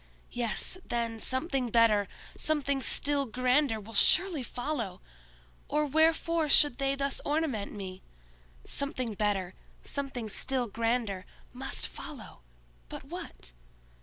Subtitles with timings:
[0.31, 4.99] Yes; then something better, something still grander, will surely follow,
[5.67, 8.01] or wherefore should they thus ornament me?
[8.65, 9.53] Something better,
[9.83, 13.51] something still grander, must follow—but what?